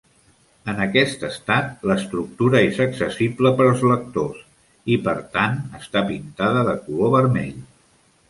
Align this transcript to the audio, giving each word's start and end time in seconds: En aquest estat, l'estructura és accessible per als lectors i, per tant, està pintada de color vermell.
En 0.71 0.79
aquest 0.83 1.25
estat, 1.27 1.67
l'estructura 1.89 2.61
és 2.69 2.79
accessible 2.85 3.51
per 3.59 3.67
als 3.71 3.83
lectors 3.91 4.41
i, 4.47 4.97
per 5.09 5.15
tant, 5.37 5.61
està 5.83 6.03
pintada 6.09 6.67
de 6.71 6.77
color 6.89 7.13
vermell. 7.19 7.61